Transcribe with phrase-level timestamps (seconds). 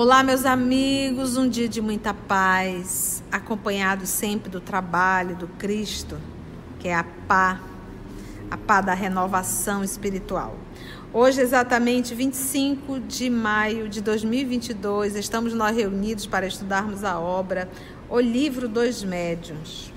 [0.00, 6.16] Olá, meus amigos, um dia de muita paz, acompanhado sempre do trabalho do Cristo,
[6.78, 7.60] que é a pá,
[8.48, 10.56] a pá da renovação espiritual.
[11.12, 17.68] Hoje, exatamente 25 de maio de 2022, estamos nós reunidos para estudarmos a obra
[18.08, 19.92] O Livro dos Médiuns.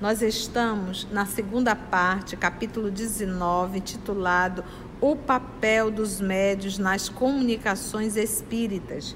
[0.00, 4.64] Nós estamos na segunda parte, capítulo 19, titulado
[5.02, 9.14] O papel dos médios nas comunicações espíritas.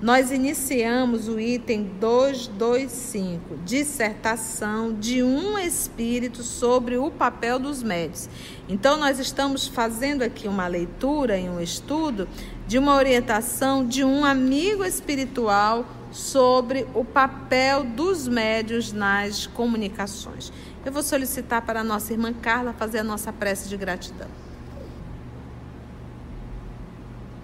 [0.00, 8.28] Nós iniciamos o item 225, dissertação de um espírito sobre o papel dos médios.
[8.68, 12.28] Então, nós estamos fazendo aqui uma leitura e um estudo
[12.68, 20.52] de uma orientação de um amigo espiritual sobre o papel dos médios nas comunicações.
[20.86, 24.43] Eu vou solicitar para a nossa irmã Carla fazer a nossa prece de gratidão.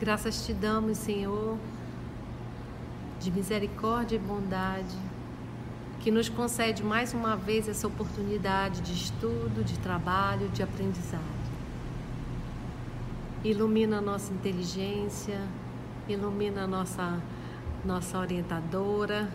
[0.01, 1.59] Graças te damos, Senhor
[3.21, 4.97] de misericórdia e bondade,
[6.01, 11.21] que nos concede mais uma vez essa oportunidade de estudo, de trabalho, de aprendizado.
[13.45, 15.39] Ilumina a nossa inteligência,
[16.09, 17.21] ilumina a nossa,
[17.85, 19.31] nossa orientadora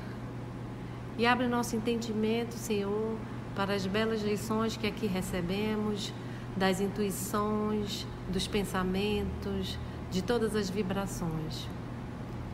[1.16, 3.16] e abre nosso entendimento, Senhor,
[3.56, 6.12] para as belas lições que aqui recebemos,
[6.58, 9.78] das intuições, dos pensamentos,
[10.16, 11.68] de todas as vibrações.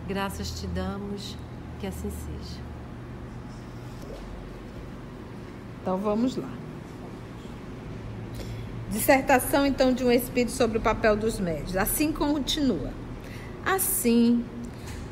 [0.07, 1.37] Graças te damos,
[1.79, 2.59] que assim seja.
[5.79, 6.49] Então vamos lá.
[8.89, 11.77] Dissertação então de um espírito sobre o papel dos médios.
[11.77, 12.91] Assim continua.
[13.63, 14.43] Assim,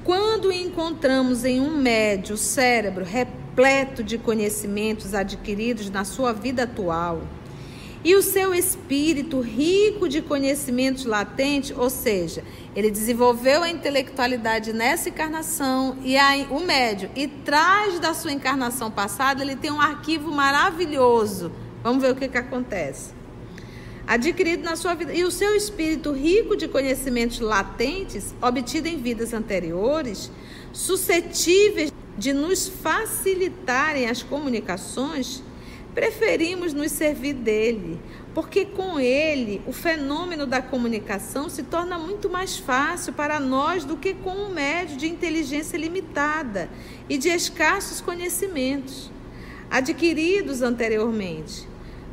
[0.04, 7.22] quando encontramos em um médio o cérebro repleto de conhecimentos adquiridos na sua vida atual,
[8.04, 12.44] e o seu espírito rico de conhecimentos latentes, ou seja,
[12.76, 16.16] ele desenvolveu a intelectualidade nessa encarnação e
[16.50, 21.52] o médio e traz da sua encarnação passada, ele tem um arquivo maravilhoso.
[21.84, 23.12] Vamos ver o que, que acontece.
[24.08, 25.14] Adquirido na sua vida.
[25.14, 30.32] E o seu espírito rico de conhecimentos latentes, obtido em vidas anteriores,
[30.72, 35.44] suscetíveis de nos facilitarem as comunicações,
[35.94, 38.00] preferimos nos servir dele,
[38.34, 43.98] porque com ele o fenômeno da comunicação se torna muito mais fácil para nós do
[43.98, 46.70] que com um médio de inteligência limitada
[47.10, 49.12] e de escassos conhecimentos
[49.70, 51.68] adquiridos anteriormente.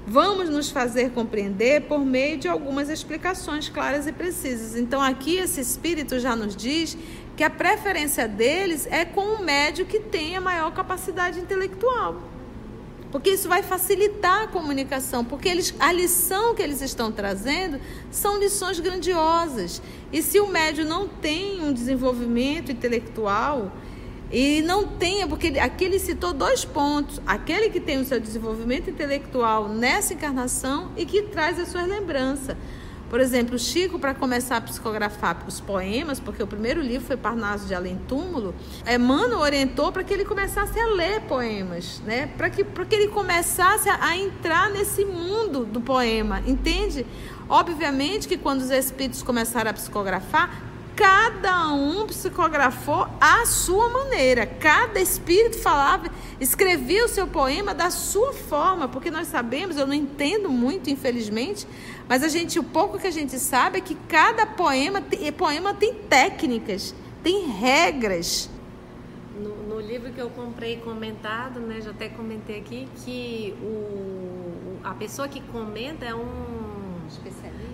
[0.07, 4.77] Vamos nos fazer compreender por meio de algumas explicações claras e precisas.
[4.77, 6.97] Então, aqui esse espírito já nos diz
[7.37, 12.36] que a preferência deles é com um médio que tenha maior capacidade intelectual
[13.11, 17.81] porque isso vai facilitar a comunicação, porque eles, a lição que eles estão trazendo
[18.11, 19.81] são lições grandiosas.
[20.13, 23.73] E se o médio não tem um desenvolvimento intelectual,
[24.31, 28.91] e não tenha, porque aqui ele citou dois pontos: aquele que tem o seu desenvolvimento
[28.91, 32.57] intelectual nessa encarnação e que traz as suas lembranças.
[33.09, 37.67] Por exemplo, Chico, para começar a psicografar os poemas, porque o primeiro livro foi Parnaso
[37.67, 38.55] de Além Túmulo,
[38.87, 42.27] Emmanuel orientou para que ele começasse a ler poemas, né?
[42.37, 47.07] para que, que ele começasse a, a entrar nesse mundo do poema, entende?
[47.49, 50.66] Obviamente que quando os espíritos começaram a psicografar,
[50.97, 54.47] cada um psicografou à sua maneira.
[54.47, 59.93] Cada espírito falava, escrevia o seu poema da sua forma, porque nós sabemos, eu não
[59.93, 61.69] entendo muito, infelizmente,
[62.09, 65.03] mas a gente, o pouco que a gente sabe é que cada poema,
[65.37, 68.49] poema tem técnicas, tem regras.
[69.39, 74.95] No, no livro que eu comprei comentado, né, já até comentei aqui, que o, a
[74.95, 76.66] pessoa que comenta é um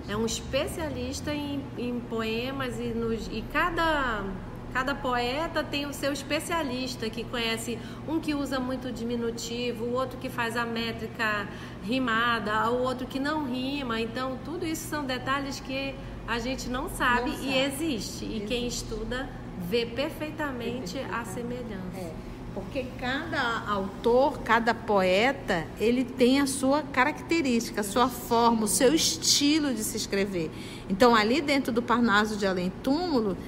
[0.08, 4.24] é um especialista em, em poemas e, nos, e cada
[4.72, 7.78] Cada poeta tem o seu especialista que conhece
[8.08, 11.46] um que usa muito diminutivo, o outro que faz a métrica
[11.84, 14.00] rimada, o outro que não rima.
[14.00, 15.94] Então, tudo isso são detalhes que
[16.26, 17.48] a gente não sabe, não sabe.
[17.48, 18.24] e existe.
[18.24, 19.28] E quem estuda
[19.68, 21.20] vê perfeitamente, perfeitamente.
[21.20, 21.98] a semelhança.
[21.98, 22.31] É.
[22.54, 28.94] Porque cada autor, cada poeta, ele tem a sua característica, a sua forma, o seu
[28.94, 30.50] estilo de se escrever.
[30.88, 33.38] Então, ali dentro do Parnaso de Além Túmulo,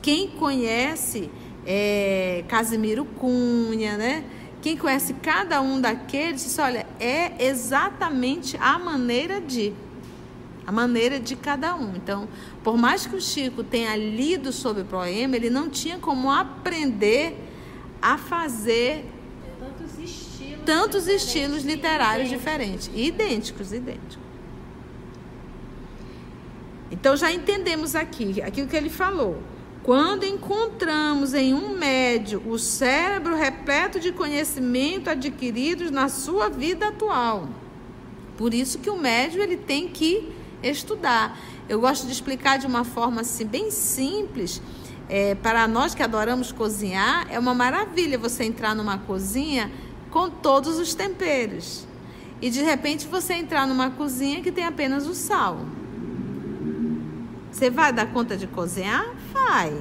[0.00, 1.30] quem conhece
[1.66, 4.24] é, Casimiro Cunha, né?
[4.62, 9.74] Quem conhece cada um daqueles, diz, olha, é exatamente a maneira de
[10.66, 11.94] a maneira de cada um.
[11.94, 12.26] Então,
[12.62, 17.43] por mais que o Chico tenha lido sobre o poema, ele não tinha como aprender
[18.04, 19.10] a fazer
[19.58, 22.90] tantos estilos tantos estilos literários diferentes.
[22.94, 24.18] Idênticos, idênticos.
[26.90, 29.42] Então já entendemos aqui, aquilo que ele falou.
[29.82, 37.48] Quando encontramos em um médio o cérebro repleto de conhecimento adquiridos na sua vida atual.
[38.36, 40.30] Por isso que o médio ele tem que
[40.62, 41.38] estudar.
[41.68, 44.60] Eu gosto de explicar de uma forma assim bem simples.
[45.08, 49.70] É, para nós que adoramos cozinhar, é uma maravilha você entrar numa cozinha
[50.10, 51.86] com todos os temperos.
[52.40, 55.60] E de repente você entrar numa cozinha que tem apenas o sal.
[57.50, 59.06] Você vai dar conta de cozinhar?
[59.32, 59.72] Vai.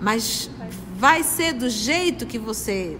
[0.00, 0.50] Mas
[0.96, 2.98] vai ser do jeito que você.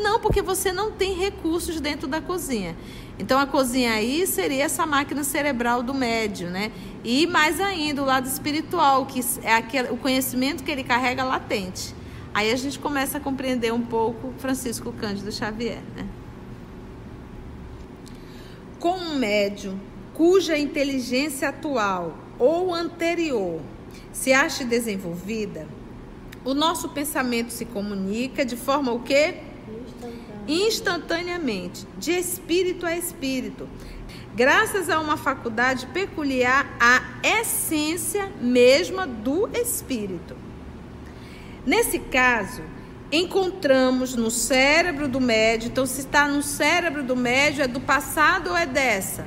[0.00, 2.76] Não, porque você não tem recursos dentro da cozinha.
[3.18, 6.70] Então a cozinha aí seria essa máquina cerebral do médio, né?
[7.02, 11.94] E mais ainda o lado espiritual, que é aquele, o conhecimento que ele carrega latente.
[12.32, 16.06] Aí a gente começa a compreender um pouco Francisco Cândido Xavier, né?
[18.78, 19.78] Com um médium
[20.14, 23.60] cuja inteligência atual ou anterior
[24.12, 25.66] se ache desenvolvida,
[26.44, 29.36] o nosso pensamento se comunica de forma o quê?
[30.48, 33.68] Instantaneamente, de espírito a espírito,
[34.34, 37.02] graças a uma faculdade peculiar à
[37.40, 40.34] essência mesma do espírito.
[41.66, 42.62] Nesse caso,
[43.12, 48.48] encontramos no cérebro do médio, então se está no cérebro do médio, é do passado
[48.48, 49.26] ou é dessa?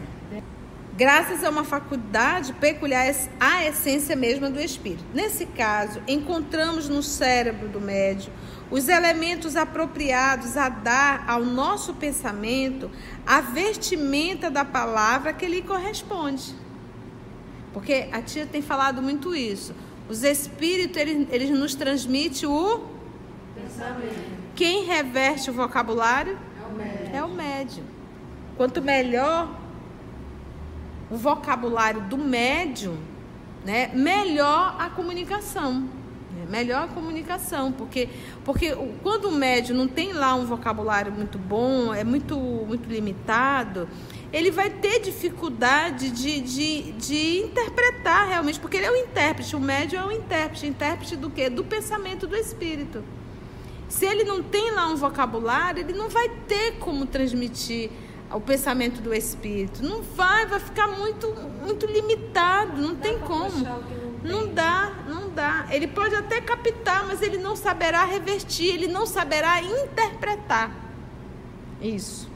[1.02, 5.04] graças a uma faculdade peculiar à essência mesma do espírito.
[5.16, 8.32] Nesse caso, encontramos no cérebro do médium
[8.72, 12.90] os elementos apropriados a dar ao nosso pensamento
[13.28, 16.56] a vestimenta da palavra que lhe corresponde.
[17.74, 19.76] Porque a tia tem falado muito isso.
[20.10, 22.82] Os espíritos, eles, eles nos transmitem o
[23.54, 24.42] pensamento.
[24.56, 26.38] Quem reverte o vocabulário?
[26.58, 27.16] É o médium.
[27.16, 27.84] É o médium.
[28.56, 29.50] Quanto melhor
[31.10, 32.98] o vocabulário do médium,
[33.66, 35.90] né, melhor a comunicação.
[36.52, 38.10] Melhor a comunicação, porque,
[38.44, 43.88] porque quando o médium não tem lá um vocabulário muito bom, é muito, muito limitado,
[44.34, 49.60] ele vai ter dificuldade de, de, de interpretar realmente, porque ele é o intérprete, o
[49.62, 50.68] médium é o intérprete.
[50.68, 51.50] Intérprete do quê?
[51.50, 53.02] Do pensamento do espírito.
[53.88, 57.90] Se ele não tem lá um vocabulário, ele não vai ter como transmitir
[58.34, 59.84] o pensamento do espírito.
[59.84, 61.28] Não vai, vai ficar muito,
[61.62, 63.58] muito limitado, não dá tem como.
[63.58, 63.84] Não,
[64.24, 65.68] não dá, não dá.
[65.72, 70.72] Ele pode até captar, mas ele não saberá revertir, ele não saberá interpretar.
[71.82, 72.30] Isso.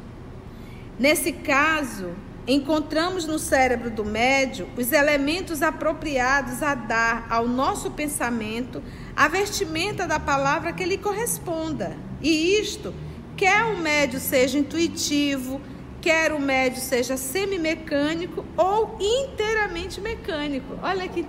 [0.97, 2.11] Nesse caso,
[2.47, 8.81] encontramos no cérebro do médio os elementos apropriados a dar ao nosso pensamento
[9.15, 11.95] a vestimenta da palavra que lhe corresponda.
[12.21, 12.93] E isto,
[13.35, 15.61] quer o médio seja intuitivo,
[16.01, 20.77] quer o médio seja semimecânico ou inteiramente mecânico.
[20.81, 21.25] Olha que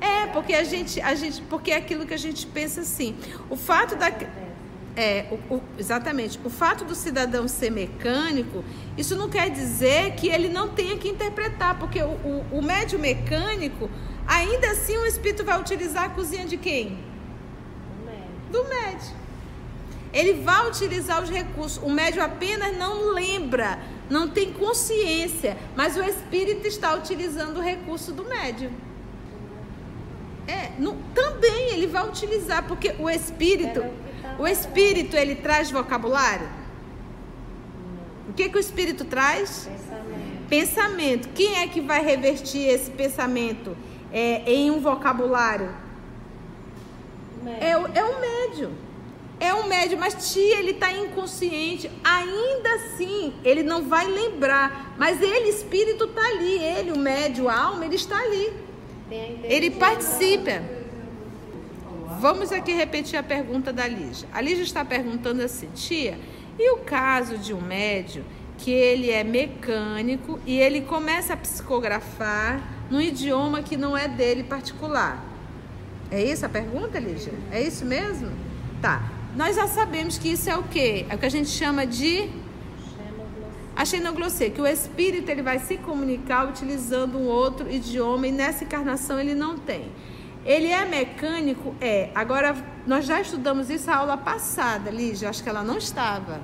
[0.00, 3.16] é porque a gente, a gente, porque é aquilo que a gente pensa assim.
[3.48, 4.10] O fato da
[4.96, 6.40] é, o, o, exatamente.
[6.42, 8.64] O fato do cidadão ser mecânico,
[8.96, 12.98] isso não quer dizer que ele não tenha que interpretar, porque o, o, o médio
[12.98, 13.90] mecânico,
[14.26, 16.98] ainda assim o espírito vai utilizar a cozinha de quem?
[18.50, 19.14] Do médio.
[20.12, 21.82] Ele vai utilizar os recursos.
[21.82, 28.12] O médio apenas não lembra não tem consciência, mas o espírito está utilizando o recurso
[28.12, 28.70] do médium.
[30.46, 33.84] É, no, também ele vai utilizar, porque o espírito,
[34.38, 36.48] o espírito ele traz vocabulário.
[38.28, 39.68] O que que o espírito traz?
[39.68, 40.48] Pensamento.
[40.48, 41.28] pensamento.
[41.34, 43.76] Quem é que vai revertir esse pensamento
[44.12, 45.70] é, em um vocabulário?
[47.60, 48.86] É, o, é o médium
[49.38, 51.90] é um médium, mas tia, ele está inconsciente.
[52.02, 54.94] Ainda assim, ele não vai lembrar.
[54.98, 56.58] Mas ele, espírito, está ali.
[56.58, 58.52] Ele, o médium, a alma, ele está ali.
[59.10, 60.62] Ele participa.
[62.20, 64.28] Vamos aqui repetir a pergunta da Lígia.
[64.32, 66.18] A Lígia está perguntando assim, tia,
[66.58, 68.24] e o caso de um médium
[68.58, 74.42] que ele é mecânico e ele começa a psicografar num idioma que não é dele
[74.42, 75.22] particular?
[76.10, 77.34] É isso a pergunta, Lígia?
[77.50, 78.30] É isso mesmo?
[78.80, 79.02] Tá.
[79.36, 81.04] Nós já sabemos que isso é o quê?
[81.10, 82.30] É o que a gente chama de
[83.76, 88.64] a xenoglossia, que o espírito ele vai se comunicar utilizando um outro idioma e nessa
[88.64, 89.92] encarnação ele não tem.
[90.46, 91.74] Ele é mecânico?
[91.78, 92.08] É.
[92.14, 92.56] Agora,
[92.86, 96.40] nós já estudamos isso a aula passada, Lígia, acho que ela não estava.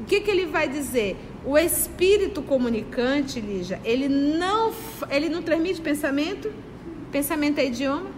[0.00, 1.16] O que, que ele vai dizer?
[1.44, 4.72] O espírito comunicante, Lígia, ele não,
[5.10, 6.52] ele não transmite pensamento?
[7.10, 8.10] Pensamento é idioma?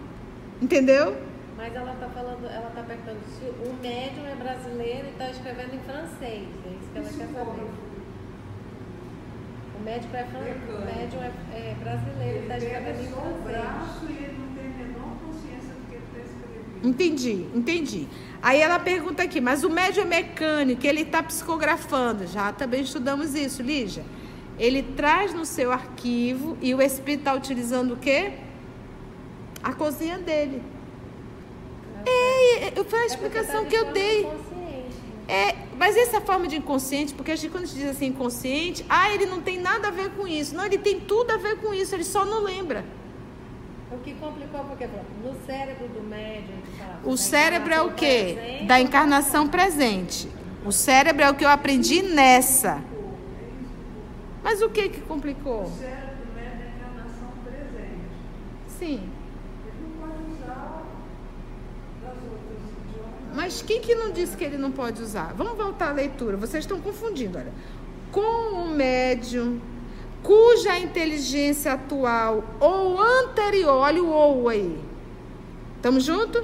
[0.61, 1.17] Entendeu?
[1.57, 5.73] Mas ela está falando, ela está perguntando se o médium é brasileiro e está escrevendo
[5.73, 6.43] em francês.
[6.65, 7.84] É isso que ela quer saber.
[9.77, 14.15] O médico é, o médium é, é brasileiro, está escrevendo em francês.
[16.83, 18.07] Entendi, entendi.
[18.41, 22.27] Aí ela pergunta aqui, mas o médium é mecânico, ele está psicografando.
[22.27, 24.03] Já também estudamos isso, Lígia.
[24.59, 28.33] Ele traz no seu arquivo e o espírito está utilizando o quê?
[29.63, 30.61] A cozinha dele.
[32.05, 34.29] É, foi a é explicação tá que eu dei.
[35.27, 38.85] É, mas essa forma de inconsciente, porque a gente, quando a gente diz assim inconsciente,
[38.87, 40.55] ah, ele não tem nada a ver com isso.
[40.55, 42.85] Não, ele tem tudo a ver com isso, ele só não lembra.
[43.91, 46.57] O que complicou porque no cérebro do médium.
[47.03, 48.33] O cérebro é o quê?
[48.35, 50.27] Presente, da encarnação presente.
[50.65, 52.81] O cérebro é o que eu aprendi nessa.
[54.43, 55.63] Mas o que que complicou?
[55.63, 57.99] O cérebro do médium é a encarnação presente.
[58.79, 59.14] Sim.
[63.35, 65.33] Mas quem que não disse que ele não pode usar?
[65.35, 66.37] Vamos voltar à leitura.
[66.37, 67.51] Vocês estão confundindo, olha.
[68.11, 69.59] Com o médium
[70.23, 74.79] cuja inteligência atual ou anterior, olha o ou aí.
[75.75, 76.43] Estamos juntos?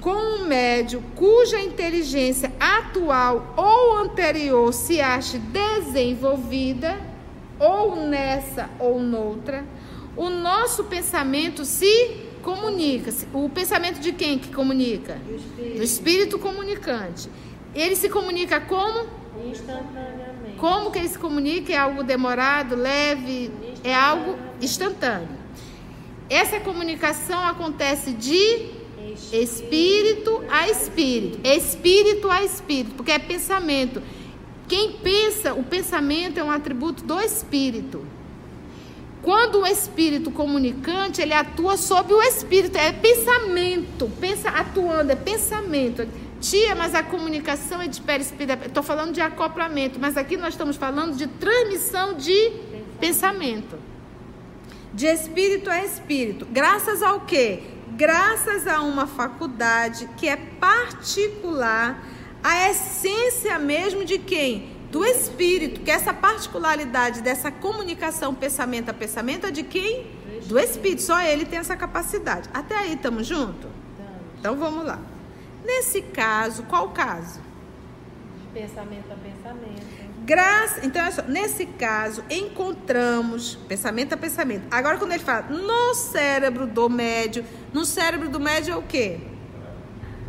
[0.00, 6.98] Com um médio cuja inteligência atual ou anterior se ache desenvolvida,
[7.58, 9.64] ou nessa ou noutra,
[10.16, 13.12] o nosso pensamento se comunica.
[13.32, 15.14] O pensamento de quem que comunica?
[15.14, 17.28] Do espírito, Do espírito comunicante.
[17.74, 19.06] Ele se comunica como?
[19.48, 20.56] Instantaneamente.
[20.58, 21.72] Como que ele se comunica?
[21.72, 23.50] É algo demorado, leve,
[23.82, 25.28] é algo instantâneo.
[26.28, 28.70] Essa comunicação acontece de
[29.32, 34.02] espírito a espírito, espírito a espírito, porque é pensamento.
[34.68, 38.06] Quem pensa, o pensamento é um atributo do espírito.
[39.22, 46.06] Quando o espírito comunicante, ele atua sobre o espírito, é pensamento, pensa atuando, é pensamento.
[46.40, 48.66] Tia, mas a comunicação é de perispírito.
[48.66, 52.52] Estou falando de acoplamento, mas aqui nós estamos falando de transmissão de
[52.98, 53.78] pensamento.
[54.92, 56.44] De espírito a espírito.
[56.50, 57.62] Graças ao quê?
[57.92, 62.04] Graças a uma faculdade que é particular,
[62.42, 64.71] a essência mesmo de quem?
[64.92, 70.06] Do espírito, que essa particularidade dessa comunicação pensamento a pensamento é de quem?
[70.44, 71.00] Do espírito.
[71.00, 72.50] Só ele tem essa capacidade.
[72.52, 73.70] Até aí, estamos juntos?
[74.38, 75.00] Então vamos lá.
[75.64, 77.40] Nesse caso, qual caso?
[78.52, 79.82] Pensamento a pensamento.
[80.26, 84.64] Graça, então, só, nesse caso, encontramos pensamento a pensamento.
[84.70, 89.20] Agora, quando ele fala no cérebro do médio, no cérebro do médio é o quê?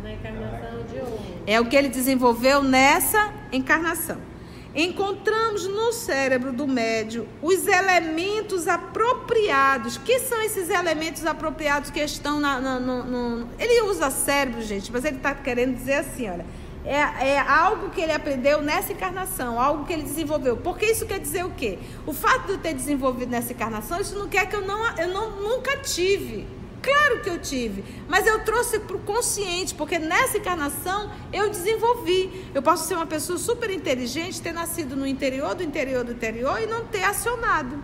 [0.02, 1.42] Na encarnação de hoje.
[1.46, 4.32] É o que ele desenvolveu nessa encarnação
[4.74, 9.98] encontramos no cérebro do médio os elementos apropriados.
[9.98, 14.90] Que são esses elementos apropriados que estão na, na, no, no, Ele usa cérebro, gente,
[14.90, 16.44] mas ele está querendo dizer assim, olha.
[16.86, 20.54] É, é, algo que ele aprendeu nessa encarnação, algo que ele desenvolveu.
[20.58, 21.78] Porque isso quer dizer o quê?
[22.06, 25.08] O fato de eu ter desenvolvido nessa encarnação, isso não quer que eu não, eu
[25.08, 26.46] não nunca tive.
[26.84, 32.50] Claro que eu tive, mas eu trouxe para o consciente, porque nessa encarnação eu desenvolvi.
[32.54, 36.60] Eu posso ser uma pessoa super inteligente, ter nascido no interior do interior do interior
[36.60, 37.82] e não ter acionado.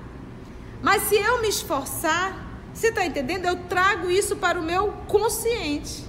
[0.82, 3.46] Mas se eu me esforçar, você está entendendo?
[3.46, 6.04] Eu trago isso para o meu consciente.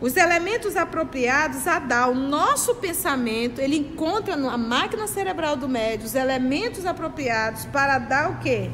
[0.00, 6.06] Os elementos apropriados a dar o nosso pensamento, ele encontra na máquina cerebral do médio
[6.06, 8.68] os elementos apropriados para dar o quê?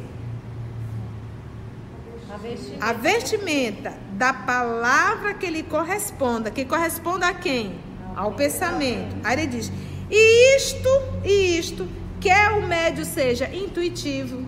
[2.36, 2.84] Vestimenta.
[2.84, 7.78] A vestimenta da palavra que lhe corresponda, que corresponda a quem?
[8.16, 9.16] Ao pensamento.
[9.24, 9.72] Aí ele diz:
[10.10, 10.88] e isto,
[11.24, 11.88] e isto,
[12.20, 14.46] quer o médio seja intuitivo.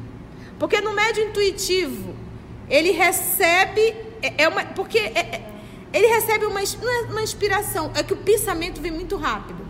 [0.59, 2.15] Porque no médio intuitivo,
[2.69, 5.53] ele recebe, é, é uma, porque é, é,
[5.93, 9.65] ele recebe uma, é uma inspiração, é que o pensamento vem muito rápido.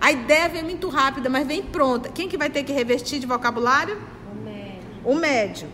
[0.00, 2.08] A ideia vem muito rápida, mas vem pronta.
[2.08, 3.96] Quem que vai ter que revestir de vocabulário?
[4.32, 4.82] O médio.
[5.04, 5.68] O médio.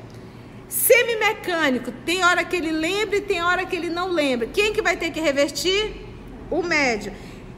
[0.68, 4.46] Semimecânico, tem hora que ele lembra e tem hora que ele não lembra.
[4.46, 6.06] Quem que vai ter que revertir?
[6.50, 7.12] O médio.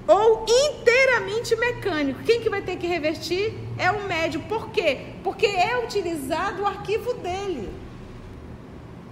[0.06, 2.22] Ou inteiramente mecânico.
[2.22, 3.54] Quem que vai ter que revertir?
[3.76, 4.40] É o médio.
[4.42, 5.06] Por quê?
[5.24, 7.68] Porque é utilizado o arquivo dele.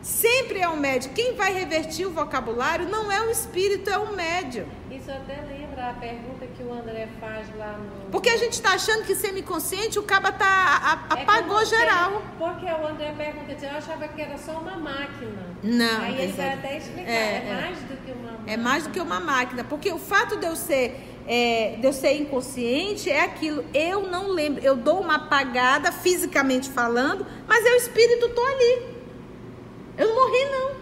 [0.00, 1.10] Sempre é o médio.
[1.10, 4.66] Quem vai revertir o vocabulário não é o espírito, é o médio.
[4.90, 8.10] Isso até lembra a pergunta que o André faz lá no.
[8.10, 12.22] Porque a gente está achando que semiconsciente o caba tá, a, a, é apagou geral.
[12.38, 15.48] Porque o André pergunta, eu achava que era só uma máquina.
[15.62, 16.02] Não.
[16.02, 18.52] Aí ele vai até explicar, é, é, é, mais do que uma máquina.
[18.52, 19.64] É mais do que uma máquina.
[19.64, 21.14] Porque o fato de eu ser.
[21.30, 26.70] É, de eu ser inconsciente é aquilo, eu não lembro, eu dou uma apagada fisicamente
[26.70, 28.96] falando, mas eu espírito tô ali.
[29.98, 30.77] Eu não morri, não.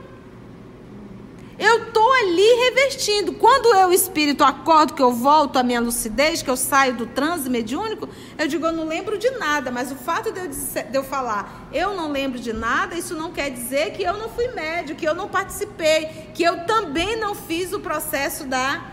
[1.58, 3.32] Eu tô ali revestindo.
[3.32, 7.48] Quando eu, espírito, acordo, que eu volto à minha lucidez, que eu saio do transe
[7.48, 9.70] mediúnico, eu digo, eu não lembro de nada.
[9.70, 13.32] Mas o fato de eu, de eu falar, eu não lembro de nada, isso não
[13.32, 17.34] quer dizer que eu não fui médio, que eu não participei, que eu também não
[17.34, 18.90] fiz o processo da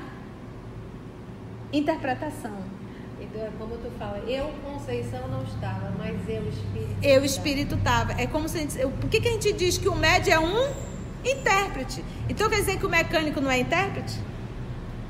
[1.71, 2.63] interpretação.
[3.19, 6.95] Então, é como tu fala, eu, Conceição, não estava, mas eu, espírito.
[7.01, 8.13] Eu, espírito, estava.
[8.13, 8.77] É como se a gente.
[8.77, 10.92] Por que, que a gente diz que o médio é um
[11.23, 12.03] intérprete.
[12.29, 14.19] Então quer dizer que o mecânico não é intérprete?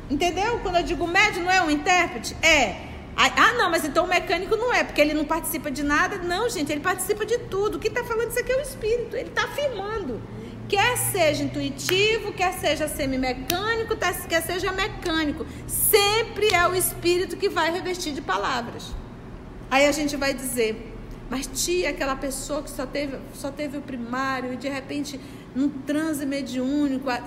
[0.09, 0.59] Entendeu?
[0.59, 2.35] Quando eu digo médio não é um intérprete?
[2.41, 2.93] É.
[3.15, 6.17] Ah, não, mas então o mecânico não é, porque ele não participa de nada.
[6.17, 7.75] Não, gente, ele participa de tudo.
[7.75, 9.15] O que está falando isso aqui é o espírito.
[9.15, 10.21] Ele está afirmando.
[10.67, 13.95] Quer seja intuitivo, quer seja semimecânico,
[14.27, 15.45] quer seja mecânico.
[15.67, 18.95] Sempre é o espírito que vai revestir de palavras.
[19.69, 20.92] Aí a gente vai dizer,
[21.33, 25.19] mas tia, aquela pessoa que só teve, só teve o primário e de repente
[25.55, 27.09] num transe mediúnico.
[27.09, 27.23] A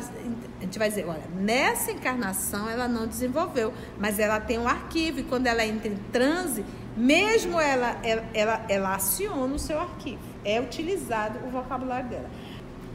[0.61, 5.23] gente vai dizer, olha, nessa encarnação ela não desenvolveu, mas ela tem um arquivo, e
[5.25, 6.65] quando ela entra em transe,
[6.97, 10.23] mesmo ela, ela, ela, ela aciona o seu arquivo.
[10.45, 12.31] É utilizado o vocabulário dela.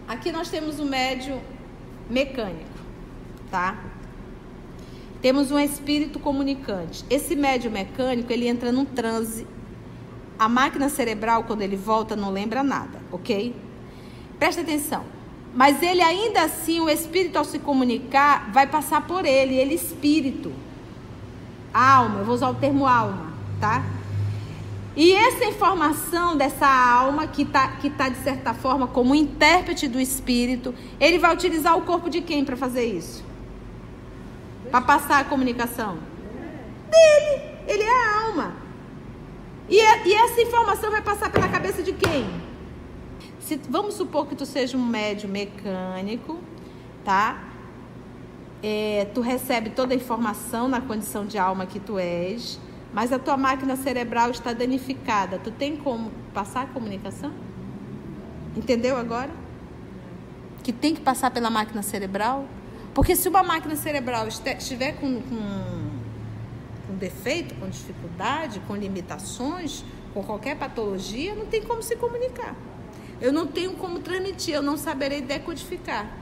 [0.08, 1.42] Aqui nós temos o médio
[2.10, 2.80] mecânico,
[3.52, 3.84] tá?
[5.22, 7.04] Temos um espírito comunicante.
[7.10, 9.46] Esse médio mecânico, ele entra num transe.
[10.42, 13.56] A máquina cerebral, quando ele volta, não lembra nada, ok?
[14.40, 15.04] Presta atenção.
[15.54, 20.52] Mas ele ainda assim, o espírito ao se comunicar, vai passar por ele, ele espírito.
[21.72, 23.84] Alma, eu vou usar o termo alma, tá?
[24.96, 30.00] E essa informação dessa alma, que está, que tá, de certa forma como intérprete do
[30.00, 33.24] espírito, ele vai utilizar o corpo de quem para fazer isso?
[34.72, 36.00] Para passar a comunicação?
[36.90, 37.44] Dele.
[37.68, 38.71] Ele é a alma.
[39.72, 42.30] E, e essa informação vai passar pela cabeça de quem?
[43.40, 46.40] Se, vamos supor que tu seja um médio mecânico,
[47.06, 47.42] tá?
[48.62, 52.60] É, tu recebe toda a informação na condição de alma que tu és,
[52.94, 55.40] mas a tua máquina cerebral está danificada.
[55.40, 57.32] Tu tem como passar a comunicação?
[58.58, 59.32] Entendeu agora?
[60.64, 62.46] Que tem que passar pela máquina cerebral?
[62.94, 65.91] Porque se uma máquina cerebral estiver com, com
[67.02, 69.84] defeito, com dificuldade, com limitações,
[70.14, 72.56] com qualquer patologia, não tem como se comunicar.
[73.20, 76.18] Eu não tenho como transmitir, eu não saberei decodificar.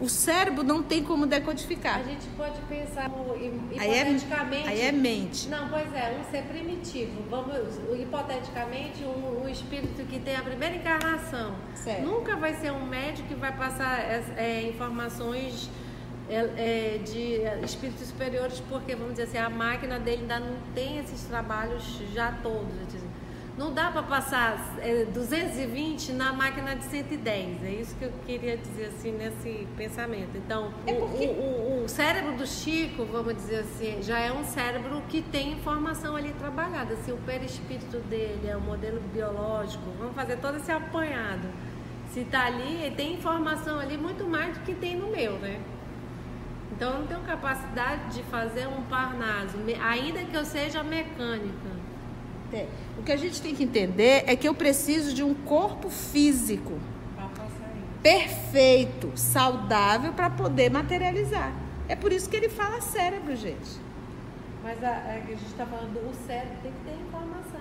[0.00, 2.00] O cérebro não tem como decodificar.
[2.00, 4.66] A gente pode pensar hipoteticamente.
[4.66, 5.46] Aí é, aí é mente.
[5.48, 7.22] Não, pois é, um ser primitivo.
[7.28, 11.54] Vamos, hipoteticamente, um, um espírito que tem a primeira encarnação.
[11.74, 12.02] Certo.
[12.02, 14.00] Nunca vai ser um médico que vai passar
[14.38, 15.79] é, informações é, é,
[17.04, 21.82] de espíritos superiores, porque, vamos dizer assim, a máquina dele ainda não tem esses trabalhos
[22.12, 22.70] já todos.
[23.58, 27.62] Não dá para passar é, 220 na máquina de 110.
[27.62, 30.30] É isso que eu queria dizer assim nesse pensamento.
[30.34, 31.26] Então, é porque...
[31.26, 35.52] o, o, o, cérebro do Chico, vamos dizer assim, já é um cérebro que tem
[35.52, 36.96] informação ali trabalhada.
[37.04, 41.46] Se o perispírito dele é o modelo biológico, vamos fazer todo esse apanhado.
[42.12, 45.60] Se está ali, tem informação ali muito mais do que tem no meu, né?
[46.80, 51.68] Então, eu não tenho capacidade de fazer um parnaso, ainda que eu seja mecânica.
[52.54, 52.66] É.
[52.98, 56.80] O que a gente tem que entender é que eu preciso de um corpo físico
[58.02, 61.52] perfeito, saudável para poder materializar.
[61.86, 63.78] É por isso que ele fala cérebro, gente.
[64.62, 67.60] Mas a, a gente está falando o cérebro tem que ter informação.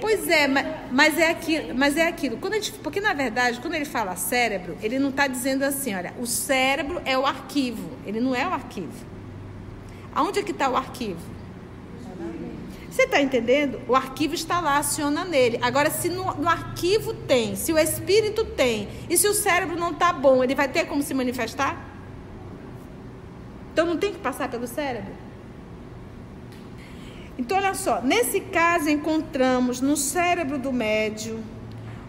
[0.00, 2.36] Pois é, mas, mas, é aquilo, mas é aquilo.
[2.36, 6.14] Quando gente, porque na verdade, quando ele fala cérebro, ele não está dizendo assim, olha,
[6.18, 7.90] o cérebro é o arquivo.
[8.06, 8.92] Ele não é o arquivo.
[10.14, 11.34] Aonde é que está o arquivo?
[12.94, 13.80] Você está entendendo?
[13.88, 15.58] O arquivo está lá, aciona nele.
[15.60, 19.90] Agora, se no, no, arquivo tem, se o espírito tem, e se o cérebro não
[19.90, 21.76] está bom, ele vai ter como se manifestar?
[23.72, 25.23] Então não tem que passar pelo cérebro?
[27.36, 31.42] Então, olha só, nesse caso encontramos no cérebro do médio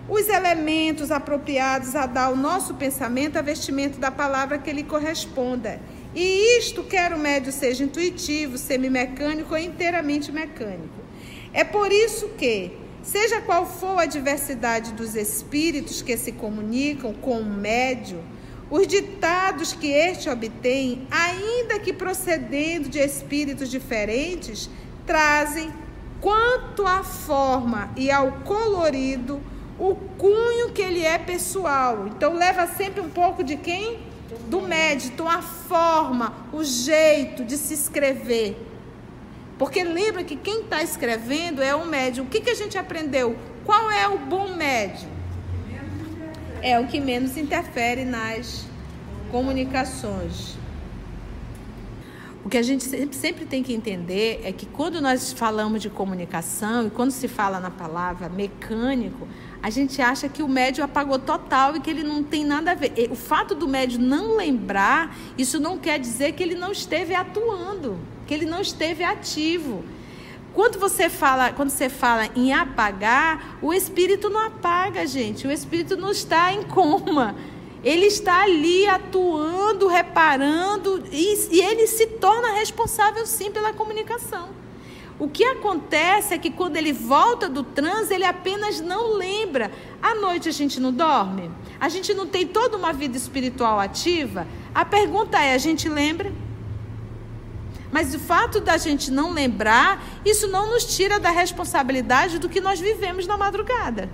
[0.08, 5.80] os elementos apropriados a dar ao nosso pensamento a vestimento da palavra que lhe corresponda.
[6.14, 11.04] E isto quer o médio seja intuitivo, semimecânico ou inteiramente mecânico.
[11.52, 17.40] É por isso que, seja qual for a diversidade dos espíritos que se comunicam com
[17.40, 18.24] o médio,
[18.70, 24.70] os ditados que este obtém, ainda que procedendo de espíritos diferentes,
[25.06, 25.72] trazem,
[26.22, 29.42] quanto à forma e ao colorido,
[29.78, 32.08] o cunho que ele é pessoal.
[32.08, 34.00] Então leva sempre um pouco de quem?
[34.50, 34.62] do
[35.06, 38.58] então a forma, o jeito de se escrever.
[39.58, 42.26] Porque lembra que quem está escrevendo é o médium.
[42.26, 43.36] O que, que a gente aprendeu?
[43.64, 45.10] Qual é o bom médium?
[46.62, 48.66] É o que menos interfere nas
[49.32, 50.58] comunicações.
[52.46, 56.86] O que a gente sempre tem que entender é que quando nós falamos de comunicação
[56.86, 59.28] e quando se fala na palavra mecânico,
[59.64, 62.76] a gente acha que o médio apagou total e que ele não tem nada a
[62.76, 62.94] ver.
[63.10, 67.98] O fato do médio não lembrar, isso não quer dizer que ele não esteve atuando,
[68.28, 69.84] que ele não esteve ativo.
[70.54, 75.48] Quando você fala, quando você fala em apagar, o espírito não apaga, gente.
[75.48, 77.36] O espírito não está em coma.
[77.86, 84.50] Ele está ali atuando, reparando e, e ele se torna responsável sim pela comunicação.
[85.20, 89.72] O que acontece é que quando ele volta do transe, ele apenas não lembra.
[90.02, 91.52] À noite a gente não dorme?
[91.80, 94.48] A gente não tem toda uma vida espiritual ativa?
[94.74, 96.34] A pergunta é: a gente lembra?
[97.92, 102.60] Mas o fato da gente não lembrar, isso não nos tira da responsabilidade do que
[102.60, 104.10] nós vivemos na madrugada.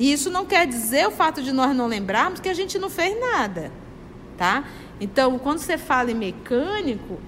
[0.00, 2.88] E isso não quer dizer o fato de nós não lembrarmos que a gente não
[2.88, 3.70] fez nada,
[4.38, 4.64] tá?
[4.98, 7.20] Então, quando você fala em mecânico,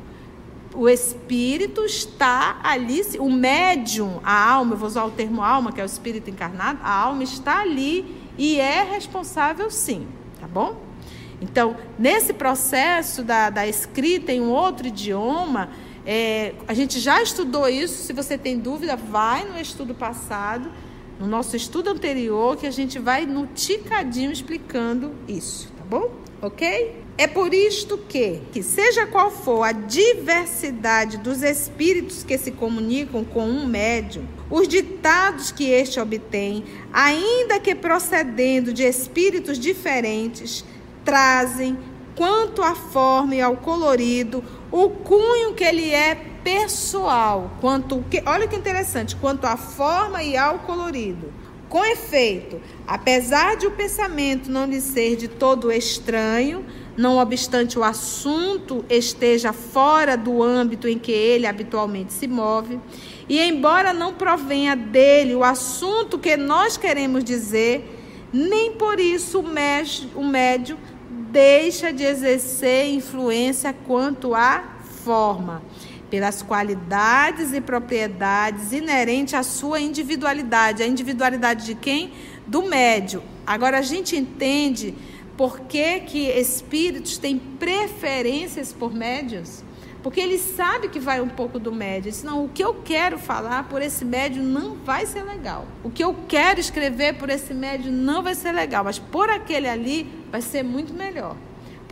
[0.75, 5.83] o espírito está ali, o médium, a alma, eu vou usar o termo alma, que
[5.83, 10.09] é o espírito encarnado, a alma está ali e é responsável sim,
[10.41, 10.81] tá bom?
[11.43, 15.69] Então, nesse processo da, da escrita em um outro idioma,
[16.07, 18.03] é, a gente já estudou isso.
[18.03, 20.71] Se você tem dúvida, vai no estudo passado
[21.23, 26.11] no nosso estudo anterior que a gente vai no ticadinho explicando isso, tá bom?
[26.43, 26.97] Ok?
[27.17, 33.23] É por isto que, que seja qual for a diversidade dos espíritos que se comunicam
[33.23, 40.65] com um médium, os ditados que este obtém, ainda que procedendo de espíritos diferentes,
[41.05, 41.79] trazem,
[42.17, 48.47] quanto à forma e ao colorido, o cunho que ele é pessoal, quanto que, olha
[48.47, 51.33] que interessante, quanto à forma e ao colorido.
[51.69, 57.85] Com efeito, apesar de o pensamento não lhe ser de todo estranho, não obstante o
[57.85, 62.79] assunto esteja fora do âmbito em que ele habitualmente se move,
[63.27, 70.25] e embora não provenha dele o assunto que nós queremos dizer, nem por isso o
[70.25, 70.79] médio
[71.31, 74.63] deixa de exercer influência quanto à
[75.03, 75.63] forma
[76.13, 80.83] pelas qualidades e propriedades inerentes à sua individualidade.
[80.83, 82.13] A individualidade de quem?
[82.47, 83.23] Do médio.
[83.47, 84.95] Agora a gente entende
[85.39, 89.65] por que, que espíritos têm preferências por médios.
[90.03, 92.13] Porque ele sabe que vai um pouco do médio.
[92.13, 95.67] Senão, o que eu quero falar por esse médio não vai ser legal.
[95.83, 98.85] O que eu quero escrever por esse médio não vai ser legal.
[98.85, 101.37] Mas por aquele ali vai ser muito melhor.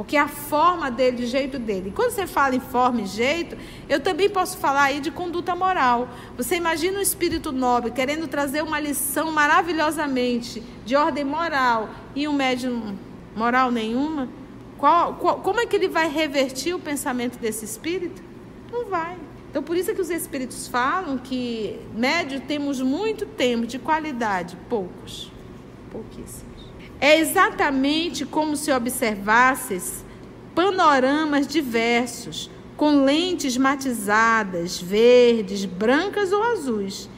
[0.00, 1.90] Porque a forma dele, o jeito dele.
[1.90, 3.54] E quando você fala em forma e jeito,
[3.86, 6.08] eu também posso falar aí de conduta moral.
[6.38, 12.32] Você imagina um espírito nobre querendo trazer uma lição maravilhosamente de ordem moral e um
[12.32, 12.96] médium
[13.36, 14.26] moral nenhuma?
[14.78, 18.22] Qual, qual, como é que ele vai revertir o pensamento desse espírito?
[18.72, 19.18] Não vai.
[19.50, 24.56] Então, por isso é que os espíritos falam que médio temos muito tempo, de qualidade,
[24.66, 25.30] poucos.
[25.92, 26.69] Pouquíssimos.
[27.00, 30.04] É exatamente como se observasses
[30.54, 37.08] panoramas diversos, com lentes matizadas, verdes, brancas ou azuis.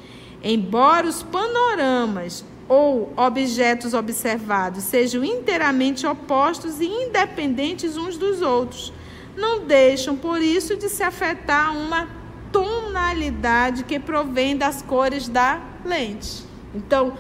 [0.43, 8.93] Embora os panoramas ou objetos observados sejam inteiramente opostos e independentes uns dos outros,
[9.37, 12.09] não deixam, por isso, de se afetar uma
[12.53, 16.45] tonalidade que provém das cores da lente.
[16.75, 17.15] Então,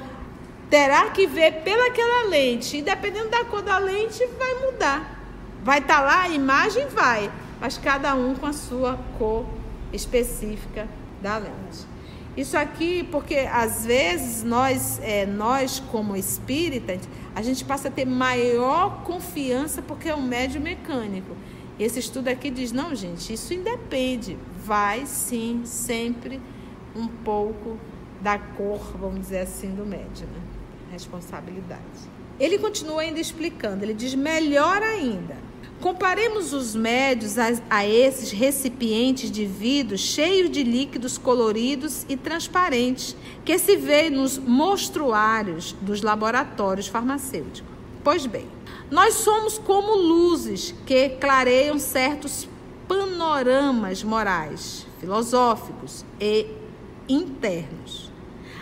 [0.72, 2.78] terá que ver pelaquela lente.
[2.78, 5.22] E dependendo da cor da lente, vai mudar.
[5.62, 7.30] Vai estar tá lá, a imagem vai,
[7.60, 9.44] mas cada um com a sua cor
[9.92, 10.88] específica
[11.20, 11.86] da lente.
[12.34, 18.06] Isso aqui, porque às vezes nós, é, nós como espíritas, a gente passa a ter
[18.06, 21.36] maior confiança porque é um médio mecânico.
[21.78, 24.38] Esse estudo aqui diz: não, gente, isso independe.
[24.64, 26.40] Vai sim, sempre
[26.96, 27.76] um pouco
[28.22, 30.26] da cor, vamos dizer assim, do médio.
[30.26, 30.51] Né?
[30.92, 31.80] Responsabilidade.
[32.38, 35.36] Ele continua ainda explicando, ele diz: melhor ainda.
[35.80, 43.16] Comparemos os médios a, a esses recipientes de vidro cheios de líquidos coloridos e transparentes
[43.44, 47.72] que se vê nos mostruários dos laboratórios farmacêuticos.
[48.04, 48.46] Pois bem,
[48.90, 52.48] nós somos como luzes que clareiam certos
[52.86, 56.46] panoramas morais, filosóficos e
[57.08, 58.10] internos.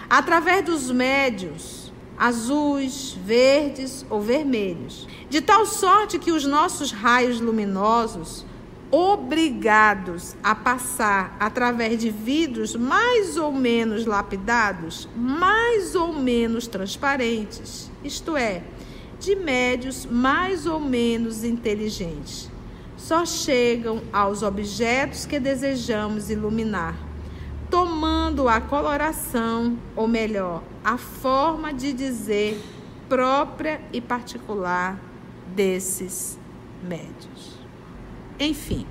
[0.09, 1.80] Através dos médios,
[2.20, 8.44] azuis, verdes ou vermelhos, de tal sorte que os nossos raios luminosos,
[8.90, 18.37] obrigados a passar através de vidros mais ou menos lapidados, mais ou menos transparentes, isto
[18.37, 18.64] é,
[19.18, 22.50] de médios mais ou menos inteligentes.
[22.98, 26.94] Só chegam aos objetos que desejamos iluminar,
[27.70, 32.61] tomando a coloração, ou melhor, a forma de dizer
[33.09, 34.98] própria e particular
[35.54, 36.38] desses
[36.83, 37.59] médios.
[38.38, 38.87] Enfim,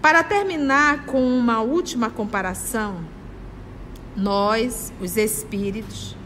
[0.00, 3.04] para terminar com uma última comparação,
[4.16, 6.16] nós, os espíritos,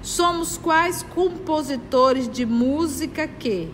[0.00, 3.70] somos quais compositores de música que,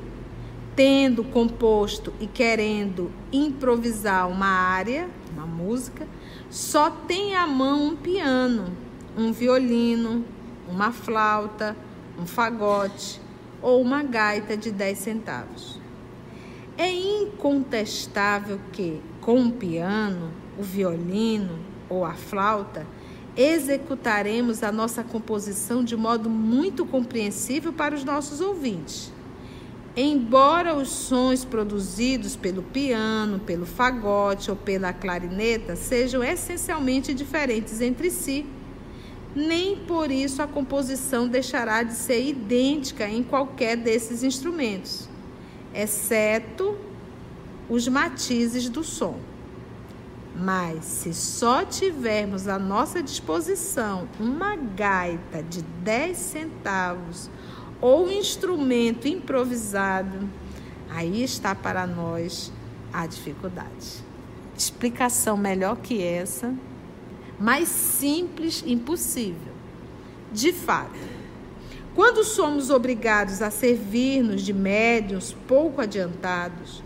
[0.75, 6.07] tendo composto e querendo improvisar uma área, uma música,
[6.51, 8.77] só tem à mão um piano,
[9.17, 10.25] um violino,
[10.69, 11.77] uma flauta,
[12.19, 13.21] um fagote
[13.63, 15.81] ou uma gaita de 10 centavos.
[16.77, 21.57] É incontestável que, com o piano, o violino
[21.89, 22.85] ou a flauta,
[23.37, 29.13] executaremos a nossa composição de modo muito compreensível para os nossos ouvintes.
[30.03, 38.11] Embora os sons produzidos pelo piano, pelo fagote ou pela clarineta sejam essencialmente diferentes entre
[38.11, 38.47] si,
[39.37, 45.07] nem por isso a composição deixará de ser idêntica em qualquer desses instrumentos,
[45.75, 46.79] exceto
[47.69, 49.19] os matizes do som.
[50.35, 57.29] Mas se só tivermos à nossa disposição uma gaita de 10 centavos
[57.81, 60.29] ou um instrumento improvisado,
[60.91, 62.53] aí está para nós
[62.93, 64.05] a dificuldade.
[64.57, 66.55] Explicação melhor que essa,
[67.39, 69.53] mais simples impossível.
[70.33, 70.99] De fato,
[71.95, 76.83] quando somos obrigados a servir-nos de médiuns pouco adiantados,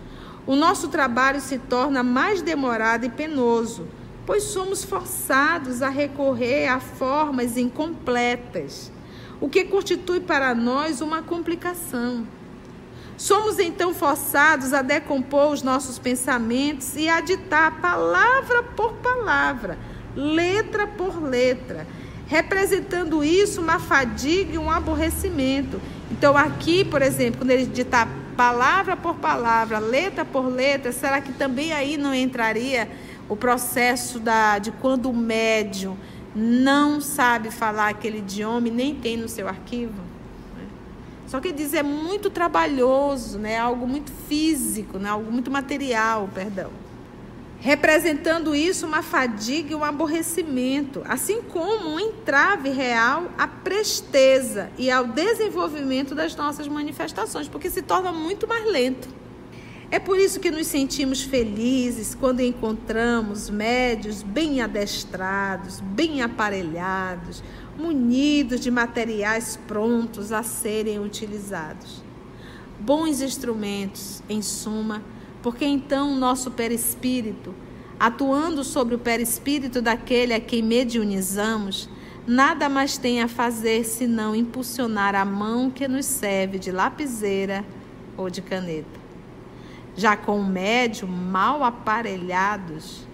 [0.46, 3.86] o nosso trabalho se torna mais demorado e penoso,
[4.26, 8.90] pois somos forçados a recorrer a formas incompletas,
[9.40, 12.26] o que constitui para nós uma complicação.
[13.16, 19.78] Somos então forçados a decompor os nossos pensamentos e a ditar palavra por palavra,
[20.16, 21.86] letra por letra,
[22.26, 25.80] representando isso uma fadiga e um aborrecimento.
[26.10, 31.32] Então, aqui, por exemplo, quando ele ditar palavra por palavra, letra por letra, será que
[31.32, 32.88] também aí não entraria
[33.28, 35.96] o processo da, de quando o médium
[36.34, 40.00] não sabe falar aquele idioma e nem tem no seu arquivo?
[40.56, 40.66] Né?
[41.26, 43.58] Só que diz é muito trabalhoso, né?
[43.58, 45.08] algo muito físico, né?
[45.08, 46.70] algo muito material, perdão
[47.64, 54.90] representando isso uma fadiga e um aborrecimento, assim como um entrave real à presteza e
[54.90, 59.08] ao desenvolvimento das nossas manifestações, porque se torna muito mais lento.
[59.94, 67.44] É por isso que nos sentimos felizes quando encontramos médios bem adestrados, bem aparelhados,
[67.78, 72.02] munidos de materiais prontos a serem utilizados.
[72.80, 75.00] Bons instrumentos, em suma,
[75.40, 77.54] porque então o nosso perispírito,
[77.96, 81.88] atuando sobre o perispírito daquele a quem mediunizamos,
[82.26, 87.64] nada mais tem a fazer senão impulsionar a mão que nos serve de lapiseira
[88.16, 89.03] ou de caneta.
[89.96, 93.06] Já com o médium mal aparelhados,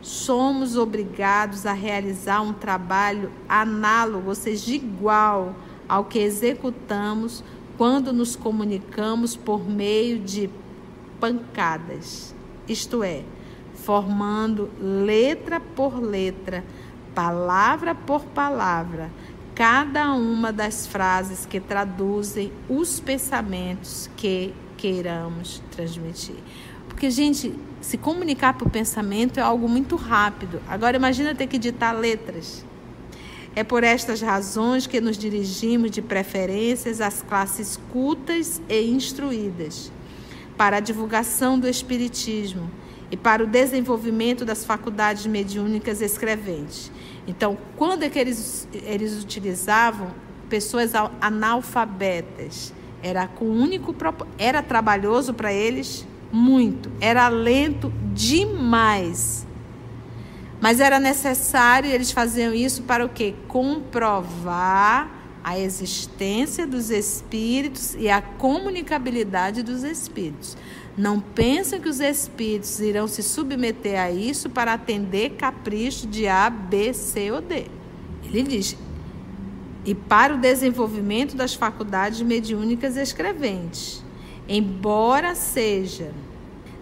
[0.00, 5.54] somos obrigados a realizar um trabalho análogo, ou seja, igual
[5.88, 7.42] ao que executamos
[7.76, 10.48] quando nos comunicamos por meio de
[11.20, 12.34] pancadas,
[12.68, 13.22] isto é,
[13.74, 16.64] formando letra por letra,
[17.14, 19.10] palavra por palavra,
[19.54, 24.54] cada uma das frases que traduzem os pensamentos que
[24.86, 26.36] queiramos transmitir.
[26.88, 30.62] Porque, gente, se comunicar por pensamento é algo muito rápido.
[30.68, 32.64] Agora, imagina ter que ditar letras.
[33.56, 39.90] É por estas razões que nos dirigimos de preferências às classes cultas e instruídas
[40.56, 42.70] para a divulgação do Espiritismo
[43.10, 46.92] e para o desenvolvimento das faculdades mediúnicas escreventes.
[47.26, 50.12] Então, quando é que eles, eles utilizavam
[50.48, 52.72] pessoas analfabetas?
[53.06, 53.94] Era com único
[54.36, 59.46] era trabalhoso para eles muito, era lento demais.
[60.60, 63.32] Mas era necessário, eles faziam isso para o quê?
[63.46, 65.08] Comprovar
[65.44, 70.56] a existência dos espíritos e a comunicabilidade dos espíritos.
[70.96, 76.50] Não pensem que os espíritos irão se submeter a isso para atender capricho de A,
[76.50, 77.66] B, C ou D.
[78.24, 78.76] Ele diz:
[79.86, 84.02] e para o desenvolvimento das faculdades mediúnicas escreventes,
[84.48, 86.10] embora seja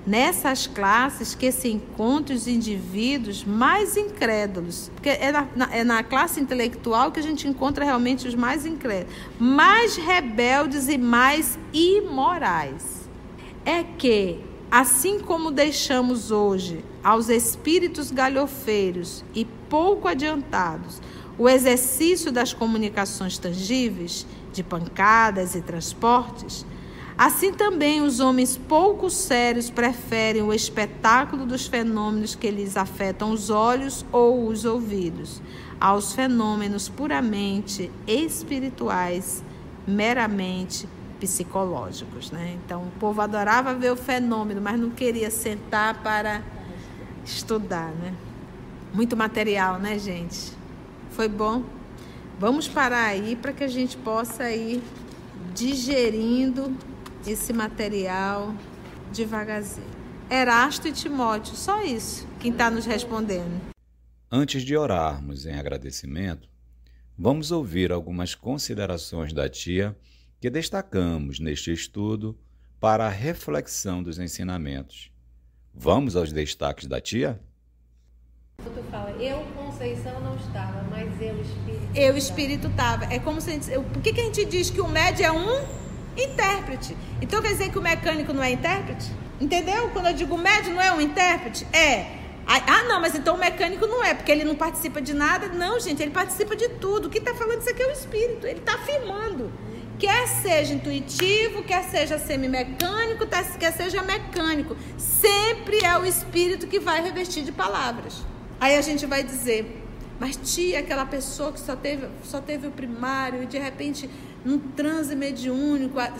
[0.06, 4.90] nessas classes que se encontram os indivíduos mais incrédulos.
[4.94, 9.14] Porque é na, é na classe intelectual que a gente encontra realmente os mais incrédulos,
[9.38, 13.08] mais rebeldes e mais imorais.
[13.64, 14.40] É que,
[14.70, 21.00] assim como deixamos hoje aos espíritos galhofeiros e pouco adiantados
[21.38, 26.64] o exercício das comunicações tangíveis, de pancadas e transportes,
[27.16, 33.50] Assim também os homens pouco sérios preferem o espetáculo dos fenômenos que lhes afetam os
[33.50, 35.40] olhos ou os ouvidos,
[35.80, 39.44] aos fenômenos puramente espirituais,
[39.86, 40.88] meramente
[41.20, 42.32] psicológicos.
[42.32, 42.58] Né?
[42.64, 46.42] Então, o povo adorava ver o fenômeno, mas não queria sentar para
[47.24, 47.92] estudar.
[47.92, 48.12] Né?
[48.92, 50.52] Muito material, né, gente?
[51.10, 51.64] Foi bom?
[52.38, 54.82] Vamos parar aí para que a gente possa ir
[55.54, 56.76] digerindo
[57.26, 58.54] esse material
[59.12, 59.86] devagarzinho.
[60.28, 63.60] Erasto e Timóteo, só isso, quem está nos respondendo.
[64.30, 66.48] Antes de orarmos em agradecimento,
[67.16, 69.96] vamos ouvir algumas considerações da tia
[70.40, 72.36] que destacamos neste estudo
[72.80, 75.10] para a reflexão dos ensinamentos.
[75.72, 77.40] Vamos aos destaques da tia?
[78.56, 81.88] Tu fala, eu, Conceição, não estava, mas eu, Espírito.
[81.94, 83.04] Eu, Espírito, estava.
[83.12, 83.70] É como se a gente.
[83.70, 85.64] Por que, que a gente diz que o médio é um
[86.16, 86.96] intérprete.
[87.20, 89.10] Então quer dizer que o mecânico não é intérprete?
[89.40, 89.90] Entendeu?
[89.90, 91.66] Quando eu digo médio não é um intérprete?
[91.72, 92.22] É.
[92.46, 95.48] Ah, não, mas então o mecânico não é, porque ele não participa de nada.
[95.48, 97.06] Não, gente, ele participa de tudo.
[97.06, 98.46] O que está falando isso aqui é o espírito.
[98.46, 99.50] Ele está afirmando.
[99.98, 103.26] Quer seja intuitivo, quer seja semimecânico,
[103.58, 104.76] quer seja mecânico.
[104.98, 108.24] Sempre é o espírito que vai revestir de palavras.
[108.60, 109.82] Aí a gente vai dizer,
[110.18, 114.08] mas tia, aquela pessoa que só teve, só teve o primário e de repente
[114.46, 115.98] um transe mediúnico.
[115.98, 116.12] A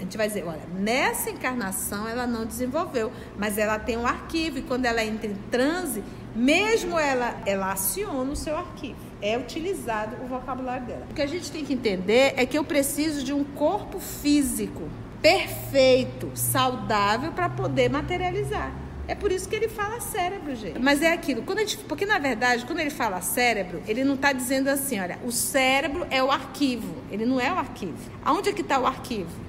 [0.00, 4.62] gente vai dizer, olha, nessa encarnação ela não desenvolveu, mas ela tem um arquivo e
[4.62, 6.02] quando ela entra em transe,
[6.34, 8.98] mesmo ela, ela aciona o seu arquivo.
[9.20, 11.06] É utilizado o vocabulário dela.
[11.10, 14.88] O que a gente tem que entender é que eu preciso de um corpo físico
[15.20, 18.85] perfeito, saudável para poder materializar.
[19.08, 20.78] É por isso que ele fala cérebro, gente.
[20.80, 24.14] Mas é aquilo, quando a gente, porque na verdade, quando ele fala cérebro, ele não
[24.14, 26.96] está dizendo assim, olha, o cérebro é o arquivo.
[27.10, 27.96] Ele não é o arquivo.
[28.24, 29.46] Aonde é que está o arquivo?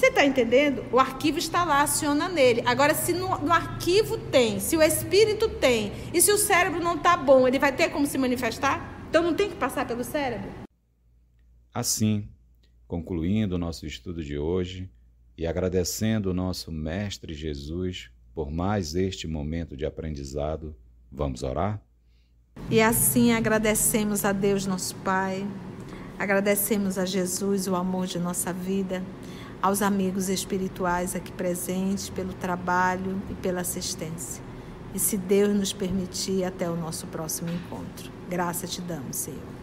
[0.00, 0.82] Você está entendendo?
[0.90, 2.62] O arquivo está lá, aciona nele.
[2.64, 6.94] Agora, se no, no, arquivo tem, se o espírito tem, e se o cérebro não
[6.94, 9.04] está bom, ele vai ter como se manifestar?
[9.10, 10.48] Então não tem que passar pelo cérebro?
[11.74, 12.26] Assim,
[12.88, 14.88] concluindo o nosso estudo de hoje,
[15.40, 20.76] e agradecendo o nosso Mestre Jesus por mais este momento de aprendizado,
[21.10, 21.80] vamos orar?
[22.68, 25.48] E assim agradecemos a Deus, nosso Pai,
[26.18, 29.02] agradecemos a Jesus o amor de nossa vida,
[29.62, 34.44] aos amigos espirituais aqui presentes pelo trabalho e pela assistência.
[34.94, 38.12] E se Deus nos permitir, até o nosso próximo encontro.
[38.28, 39.59] Graça te damos, Senhor.